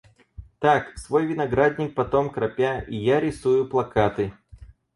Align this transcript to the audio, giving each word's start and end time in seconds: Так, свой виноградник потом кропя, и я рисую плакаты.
Так, 0.59 0.97
свой 0.97 1.27
виноградник 1.27 1.93
потом 1.93 2.31
кропя, 2.31 2.79
и 2.81 2.95
я 2.95 3.19
рисую 3.19 3.69
плакаты. 3.69 4.33